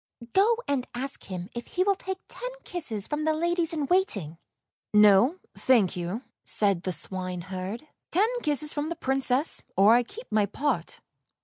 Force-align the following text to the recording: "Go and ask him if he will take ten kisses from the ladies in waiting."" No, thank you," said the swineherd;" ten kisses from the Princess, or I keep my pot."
"Go 0.33 0.57
and 0.67 0.87
ask 0.95 1.25
him 1.25 1.47
if 1.53 1.67
he 1.67 1.83
will 1.83 1.93
take 1.93 2.17
ten 2.27 2.49
kisses 2.63 3.05
from 3.05 3.23
the 3.23 3.33
ladies 3.33 3.71
in 3.71 3.85
waiting."" 3.85 4.39
No, 5.05 5.37
thank 5.53 5.95
you," 5.95 6.23
said 6.43 6.81
the 6.81 6.91
swineherd;" 6.91 7.87
ten 8.11 8.27
kisses 8.41 8.73
from 8.73 8.89
the 8.89 8.95
Princess, 8.95 9.61
or 9.77 9.93
I 9.93 10.01
keep 10.01 10.25
my 10.31 10.47
pot." 10.47 11.01